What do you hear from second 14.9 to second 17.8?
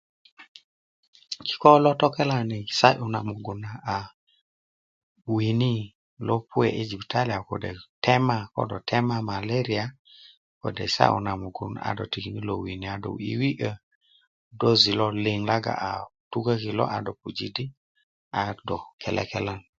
lo liŋ loŋ a tukoki ló a dó puji di